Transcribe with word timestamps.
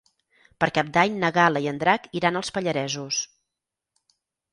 Per 0.63 0.67
Cap 0.77 0.87
d'Any 0.95 1.19
na 1.23 1.29
Gal·la 1.35 1.61
i 1.65 1.69
en 1.71 1.81
Drac 1.83 2.07
iran 2.21 2.39
als 2.39 2.49
Pallaresos. 2.57 3.21